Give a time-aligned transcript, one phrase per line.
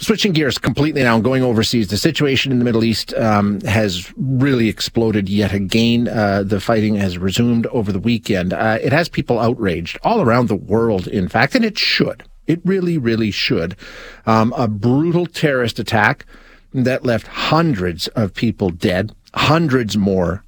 [0.00, 4.12] Switching gears completely now and going overseas, the situation in the Middle East um, has
[4.16, 6.06] really exploded yet again.
[6.06, 8.52] Uh, the fighting has resumed over the weekend.
[8.52, 12.22] Uh, it has people outraged all around the world, in fact, and it should.
[12.46, 13.76] It really, really should.
[14.24, 16.24] Um, a brutal terrorist attack
[16.72, 20.44] that left hundreds of people dead, hundreds more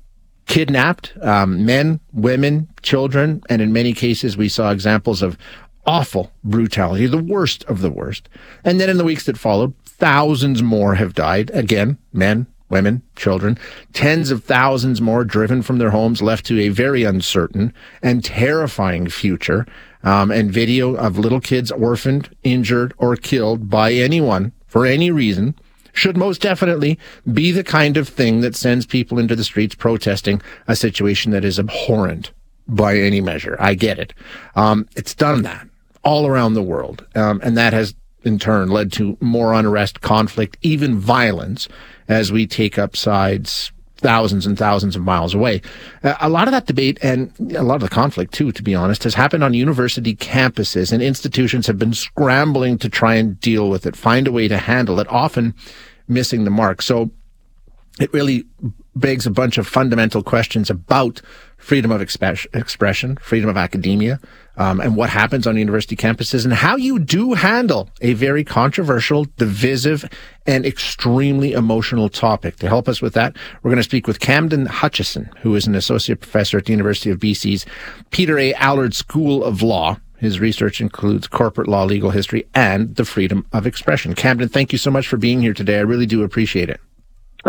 [0.46, 5.37] kidnapped, um, men, women, children, and in many cases we saw examples of
[5.87, 8.29] awful brutality, the worst of the worst.
[8.65, 11.51] And then in the weeks that followed, thousands more have died.
[11.51, 13.59] Again, men, women, children,
[13.93, 19.09] tens of thousands more driven from their homes, left to a very uncertain and terrifying
[19.09, 19.66] future.
[20.02, 25.54] Um, and video of little kids orphaned, injured, or killed by anyone for any reason
[25.93, 26.99] should most definitely
[27.30, 31.45] be the kind of thing that sends people into the streets protesting a situation that
[31.45, 32.32] is abhorrent
[32.66, 33.57] by any measure.
[33.60, 34.15] I get it.
[34.54, 35.69] Um, it's done that
[36.02, 37.06] all around the world.
[37.15, 41.68] Um, and that has in turn led to more unrest, conflict, even violence
[42.09, 45.60] as we take up sides thousands and thousands of miles away.
[46.02, 48.74] Uh, a lot of that debate and a lot of the conflict too, to be
[48.74, 53.68] honest, has happened on university campuses and institutions have been scrambling to try and deal
[53.68, 55.54] with it, find a way to handle it, often
[56.09, 56.82] missing the mark.
[56.82, 57.10] So
[58.01, 58.45] it really
[58.95, 61.21] begs a bunch of fundamental questions about
[61.60, 64.19] freedom of expression, freedom of academia,
[64.56, 69.27] um, and what happens on university campuses, and how you do handle a very controversial,
[69.37, 70.09] divisive,
[70.47, 72.56] and extremely emotional topic.
[72.56, 75.75] To help us with that, we're going to speak with Camden Hutchison, who is an
[75.75, 77.66] associate professor at the University of BC's
[78.10, 78.54] Peter A.
[78.54, 79.98] Allard School of Law.
[80.19, 84.14] His research includes corporate law, legal history, and the freedom of expression.
[84.14, 85.78] Camden, thank you so much for being here today.
[85.78, 86.81] I really do appreciate it.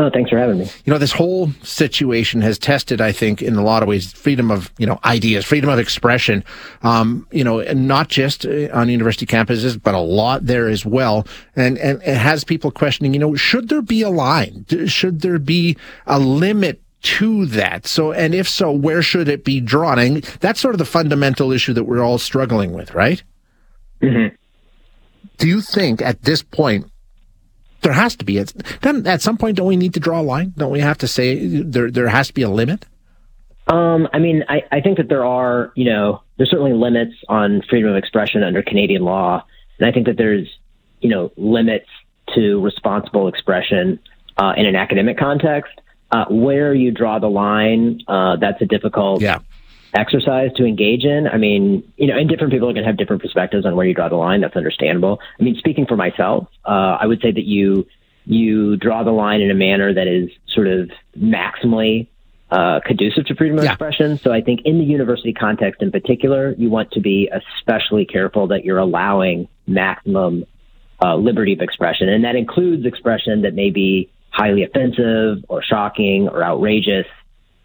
[0.01, 0.65] Oh, thanks for having me.
[0.83, 4.49] You know, this whole situation has tested, I think, in a lot of ways, freedom
[4.49, 6.43] of, you know, ideas, freedom of expression,
[6.81, 10.83] um, you know, and not just uh, on university campuses, but a lot there as
[10.87, 11.27] well.
[11.55, 14.65] And, and it has people questioning, you know, should there be a line?
[14.87, 17.85] Should there be a limit to that?
[17.85, 19.99] So, and if so, where should it be drawn?
[19.99, 23.21] And that's sort of the fundamental issue that we're all struggling with, right?
[24.01, 24.35] Mm-hmm.
[25.37, 26.90] Do you think at this point
[27.81, 28.37] there has to be.
[28.37, 28.53] It's,
[28.83, 30.53] at some point, don't we need to draw a line?
[30.57, 32.85] Don't we have to say there there has to be a limit?
[33.67, 37.61] Um, I mean, I, I think that there are, you know, there's certainly limits on
[37.69, 39.45] freedom of expression under Canadian law,
[39.79, 40.47] and I think that there's,
[40.99, 41.87] you know, limits
[42.35, 43.99] to responsible expression
[44.37, 45.73] uh, in an academic context.
[46.13, 49.39] Uh, where you draw the line, uh, that's a difficult yeah
[49.93, 51.27] exercise to engage in.
[51.27, 53.85] I mean, you know, and different people are going to have different perspectives on where
[53.85, 54.41] you draw the line.
[54.41, 55.19] That's understandable.
[55.39, 57.87] I mean, speaking for myself, uh, I would say that you
[58.25, 62.07] you draw the line in a manner that is sort of maximally
[62.51, 63.71] uh, conducive to freedom of yeah.
[63.71, 64.17] expression.
[64.17, 68.47] So I think in the university context in particular, you want to be especially careful
[68.47, 70.45] that you're allowing maximum
[71.03, 76.29] uh, liberty of expression, and that includes expression that may be highly offensive or shocking
[76.29, 77.07] or outrageous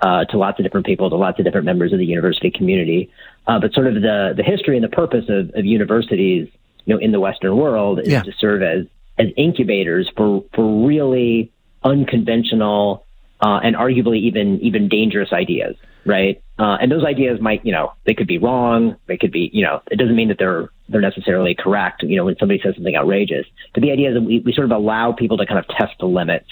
[0.01, 3.11] uh, to lots of different people, to lots of different members of the university community.
[3.47, 6.49] Uh, but sort of the the history and the purpose of, of universities,
[6.85, 8.23] you know, in the Western world is yeah.
[8.23, 8.87] to serve as
[9.19, 11.53] as incubators for for really
[11.83, 13.07] unconventional
[13.41, 16.43] uh, and arguably even even dangerous ideas, right?
[16.59, 18.97] Uh, and those ideas might, you know, they could be wrong.
[19.07, 22.03] They could be, you know, it doesn't mean that they're they're necessarily correct.
[22.03, 24.65] You know, when somebody says something outrageous, but the idea is that we, we sort
[24.65, 26.49] of allow people to kind of test the limits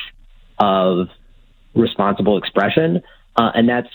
[0.59, 1.09] of
[1.75, 3.03] responsible expression
[3.37, 3.89] uh, and that's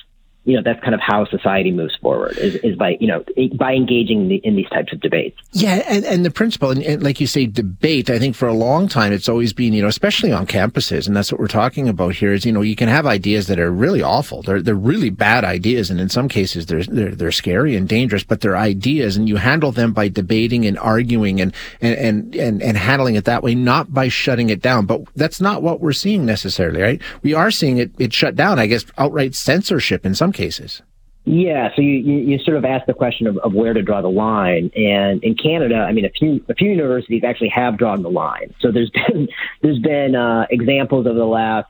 [0.46, 3.24] you know that's kind of how society moves forward is, is by you know
[3.58, 5.38] by engaging in, the, in, these types of debates.
[5.52, 8.54] Yeah and, and the principle and, and, like you say debate i think for a
[8.54, 11.88] long time it's always been you know especially on campuses and that's what we're talking
[11.88, 14.41] about here is you know you can have ideas that are really awful.
[14.41, 18.24] They're they're really bad ideas and in some cases they're they're, they're scary and dangerous
[18.24, 22.62] but they're ideas and you handle them by debating and arguing and and and and,
[22.62, 24.85] and handling it that way not by shutting it down.
[24.85, 27.02] But that's not what we're seeing necessarily right?
[27.24, 30.81] We are seeing it it shut down i guess outright censorship in some cases.
[31.26, 34.02] Yeah, so you, you, you, sort of asked the question of, of where to draw
[34.02, 38.02] the line, and in Canada, I mean, a few a few universities actually have drawn
[38.02, 38.55] the line.
[38.61, 39.28] So there's been
[39.61, 41.67] there's been uh, examples over the last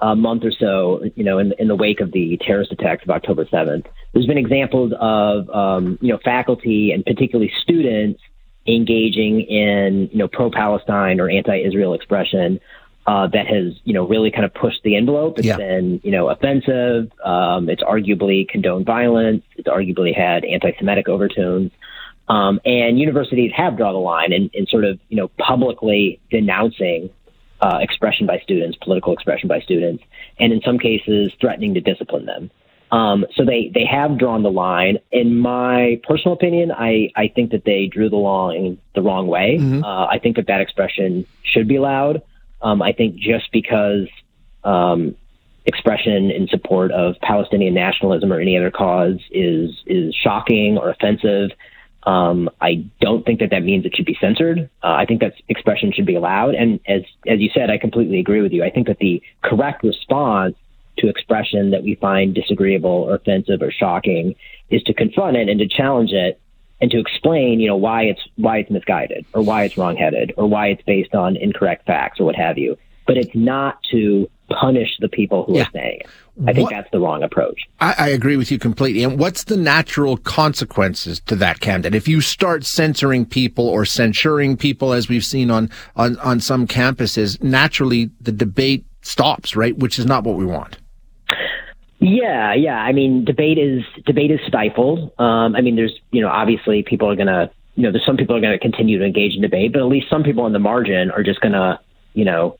[0.00, 3.10] uh, month or so, you know, in, in the wake of the terrorist attacks of
[3.10, 3.86] October 7th.
[4.12, 8.20] There's been examples of um, you know faculty and particularly students
[8.66, 12.60] engaging in you know pro-Palestine or anti-Israel expression
[13.10, 15.38] uh, that has you know really kind of pushed the envelope.
[15.38, 15.56] It's Yeah.
[15.56, 17.10] been you know offensive.
[17.24, 19.42] Um, it's arguably condoned violence.
[19.56, 21.72] It's arguably had anti-Semitic overtones.
[22.28, 27.10] Um, and universities have drawn the line in, in sort of you know publicly denouncing
[27.60, 30.02] uh, expression by students, political expression by students,
[30.38, 32.50] and in some cases threatening to discipline them.
[32.92, 34.98] Um, so they, they have drawn the line.
[35.12, 39.58] In my personal opinion, I, I think that they drew the line the wrong way.
[39.60, 39.84] Mhm.
[39.84, 42.22] Uh, I think that that expression should be allowed.
[42.62, 44.08] Um, I think just because
[44.64, 45.16] um,
[45.66, 51.50] expression in support of Palestinian nationalism or any other cause is is shocking or offensive,
[52.04, 54.70] um, I don't think that that means it should be censored.
[54.82, 56.54] Uh, I think that expression should be allowed.
[56.54, 58.64] And as as you said, I completely agree with you.
[58.64, 60.56] I think that the correct response
[60.98, 64.34] to expression that we find disagreeable or offensive or shocking
[64.70, 66.40] is to confront it and to challenge it
[66.80, 70.46] and to explain, you know, why it's why it's misguided or why it's wrongheaded or
[70.46, 72.76] why it's based on incorrect facts or what have you.
[73.06, 75.62] But it's not to punish the people who Yeah.
[75.62, 76.06] are saying it.
[76.46, 77.60] I think What- that's the wrong approach.
[77.80, 79.04] I, I agree with you completely.
[79.04, 81.94] And what's the natural consequences to that, Camden?
[81.94, 86.66] If you start censoring people or censuring people, as we've seen on, on, on some
[86.66, 89.76] campuses, naturally the debate stops, right?
[89.78, 90.78] Which is not what we want.
[92.00, 92.76] Yeah, yeah.
[92.76, 95.12] I mean, debate is debate is stifled.
[95.18, 98.34] Um, I mean, there's you know obviously people are gonna you know there's some people
[98.34, 101.10] are gonna continue to engage in debate, but at least some people on the margin
[101.10, 101.78] are just gonna
[102.14, 102.58] you know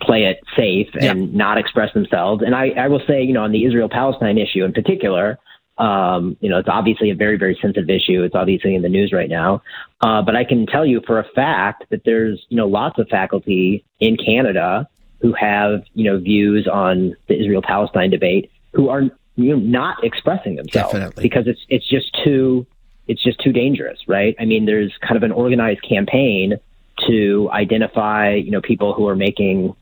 [0.00, 2.42] play it safe and not express themselves.
[2.46, 5.40] And I, I will say you know on the Israel Palestine issue in particular,
[5.76, 8.22] um, you know it's obviously a very very sensitive issue.
[8.22, 9.62] It's obviously in the news right now,
[10.00, 13.08] uh, but I can tell you for a fact that there's you know lots of
[13.08, 14.88] faculty in Canada
[15.22, 19.02] who have you know views on the Israel Palestine debate who are
[19.36, 21.22] you know not expressing themselves Definitely.
[21.22, 22.66] because it's it's just too
[23.08, 24.36] it's just too dangerous, right?
[24.38, 26.60] I mean, there's kind of an organized campaign
[27.08, 29.74] to identify you know people who are making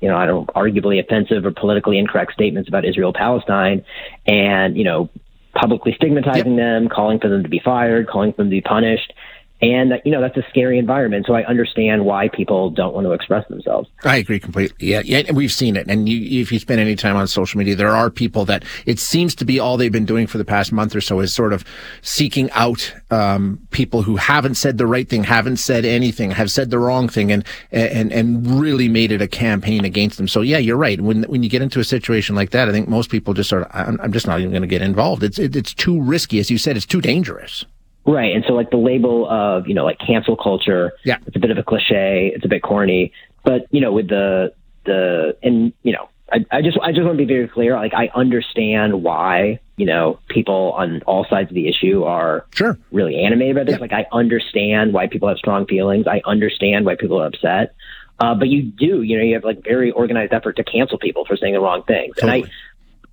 [0.00, 3.84] you know I don't arguably offensive or politically incorrect statements about Israel Palestine,
[4.26, 5.10] and you know
[5.54, 9.12] publicly stigmatizing them, calling for them to be fired, calling for them to be punished.
[9.62, 13.12] And you know that's a scary environment, so I understand why people don't want to
[13.12, 13.88] express themselves.
[14.04, 14.88] I agree completely.
[14.88, 15.86] Yeah, yeah, we've seen it.
[15.88, 18.98] And you, if you spend any time on social media, there are people that it
[18.98, 21.54] seems to be all they've been doing for the past month or so is sort
[21.54, 21.64] of
[22.02, 26.68] seeking out um, people who haven't said the right thing, haven't said anything, have said
[26.68, 27.42] the wrong thing, and
[27.72, 30.28] and and really made it a campaign against them.
[30.28, 31.00] So yeah, you're right.
[31.00, 33.62] When when you get into a situation like that, I think most people just sort
[33.62, 35.22] of, I'm, I'm just not even going to get involved.
[35.22, 36.76] It's it, it's too risky, as you said.
[36.76, 37.64] It's too dangerous.
[38.06, 38.34] Right.
[38.34, 41.16] And so like the label of, you know, like cancel culture, Yeah.
[41.26, 43.12] it's a bit of a cliche, it's a bit corny.
[43.44, 44.52] But, you know, with the
[44.84, 47.74] the and you know, I, I just I just want to be very clear.
[47.76, 52.78] Like I understand why, you know, people on all sides of the issue are Sure.
[52.92, 53.72] really animated by this.
[53.74, 53.78] Yeah.
[53.80, 56.06] Like I understand why people have strong feelings.
[56.06, 57.74] I understand why people are upset.
[58.18, 61.24] Uh, but you do, you know, you have like very organized effort to cancel people
[61.26, 62.16] for saying the wrong things.
[62.16, 62.44] Totally.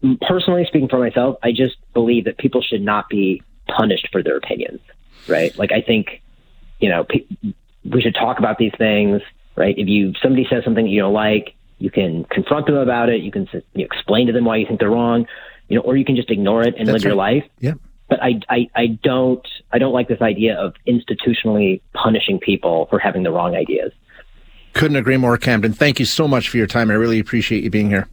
[0.01, 4.09] And I personally speaking for myself, I just believe that people should not be punished
[4.11, 4.79] for their opinions,
[5.27, 5.57] right?
[5.57, 6.21] Like I think,
[6.79, 7.25] you know, pe-
[7.83, 9.21] we should talk about these things,
[9.55, 9.77] right?
[9.77, 13.21] If you somebody says something you don't like, you can confront them about it.
[13.21, 15.27] You can you know, explain to them why you think they're wrong,
[15.67, 17.43] you know, or you can just ignore it and That's live your life.
[17.59, 17.73] Yeah.
[18.09, 22.99] But I, I, I don't, I don't like this idea of institutionally punishing people for
[22.99, 23.91] having the wrong ideas.
[24.73, 25.73] Couldn't agree more, Camden.
[25.73, 26.91] Thank you so much for your time.
[26.91, 28.07] I really appreciate you being here.